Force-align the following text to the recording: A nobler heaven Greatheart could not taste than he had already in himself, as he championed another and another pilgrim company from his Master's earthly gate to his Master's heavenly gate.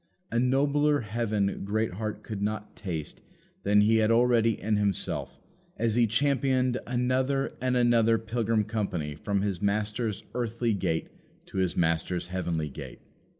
A 0.31 0.39
nobler 0.39 1.01
heaven 1.01 1.63
Greatheart 1.63 2.23
could 2.23 2.41
not 2.41 2.75
taste 2.75 3.21
than 3.61 3.81
he 3.81 3.97
had 3.97 4.09
already 4.09 4.59
in 4.59 4.75
himself, 4.75 5.39
as 5.77 5.93
he 5.93 6.07
championed 6.07 6.79
another 6.87 7.53
and 7.61 7.77
another 7.77 8.17
pilgrim 8.17 8.63
company 8.63 9.13
from 9.13 9.41
his 9.43 9.61
Master's 9.61 10.23
earthly 10.33 10.73
gate 10.73 11.09
to 11.45 11.57
his 11.57 11.77
Master's 11.77 12.29
heavenly 12.33 12.67
gate. 12.67 13.01